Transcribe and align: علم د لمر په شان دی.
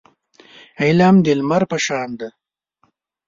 علم 0.83 1.15
د 1.25 1.27
لمر 1.39 1.63
په 1.71 1.77
شان 1.85 2.09
دی. 2.19 2.29